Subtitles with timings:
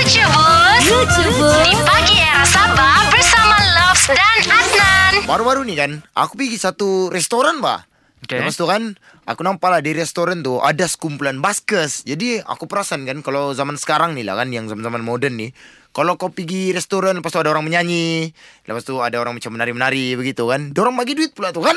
[0.00, 5.28] Lucu Bus Lucu Bus Di pagi era Sabah Bersama Loves dan Adnan.
[5.28, 7.84] Baru-baru ni kan Aku pergi satu restoran bah.
[8.24, 8.40] Okay.
[8.40, 8.96] Lepas tu kan
[9.28, 13.76] Aku nampak lah di restoran tu Ada sekumpulan baskers Jadi aku perasan kan Kalau zaman
[13.76, 15.52] sekarang ni lah kan Yang zaman-zaman moden ni
[15.92, 18.32] Kalau kau pergi restoran Lepas tu ada orang menyanyi
[18.64, 21.76] Lepas tu ada orang macam menari-menari Begitu kan Diorang bagi duit pula tu kan?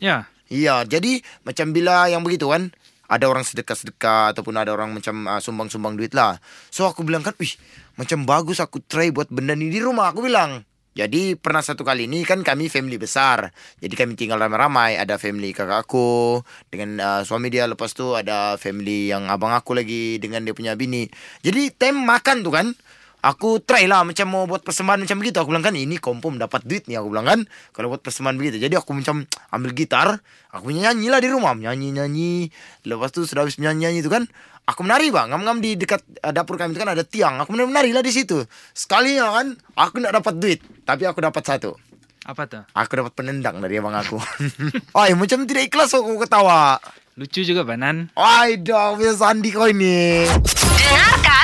[0.00, 0.24] Ya.
[0.52, 2.76] Iya, jadi macam bila yang begitu kan,
[3.12, 6.40] ada orang sedekah-sedekah ataupun ada orang macam uh, sumbang-sumbang duit lah.
[6.72, 7.52] So aku bilang kan, wih,
[8.00, 10.64] macam bagus aku try buat benda ni di rumah, aku bilang.
[10.92, 13.48] Jadi pernah satu kali ni kan kami family besar.
[13.80, 15.00] Jadi kami tinggal ramai-ramai.
[15.00, 17.64] Ada family kakak aku dengan uh, suami dia.
[17.64, 21.08] Lepas tu ada family yang abang aku lagi dengan dia punya bini.
[21.40, 22.76] Jadi time makan tu kan,
[23.22, 25.38] Aku try lah macam mau buat persembahan macam begitu.
[25.38, 27.40] Aku bilang kan ini confirm dapat duit ni aku bilang kan.
[27.70, 28.58] Kalau buat persembahan begitu.
[28.58, 29.22] Jadi aku macam
[29.54, 30.18] ambil gitar.
[30.50, 31.54] Aku nyanyi lah di rumah.
[31.54, 32.50] Nyanyi-nyanyi.
[32.82, 34.26] Lepas tu sudah habis nyanyi-nyanyi tu kan.
[34.66, 35.30] Aku menari bang.
[35.30, 37.38] Ngam-ngam di dekat uh, dapur kami tu kan ada tiang.
[37.38, 38.42] Aku menari lah di situ.
[38.74, 40.58] Sekalinya kan aku nak dapat duit.
[40.82, 41.78] Tapi aku dapat satu.
[42.22, 42.62] Apa tuh?
[42.74, 44.18] Aku dapat penendang dari abang aku.
[44.98, 46.78] Oi, macam tidak ikhlas aku ketawa.
[47.18, 48.14] Lucu juga Banan.
[48.14, 50.30] Oi, dah punya sandi kau ini.
[50.78, 51.41] Dengarkan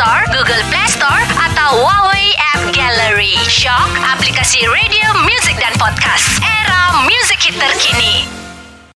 [0.00, 3.36] Store Google Play Store Atau Huawei App Gallery.
[3.52, 6.40] Shock Aplikasi radio, muzik dan podcast.
[6.40, 7.89] Era muzik hit terkini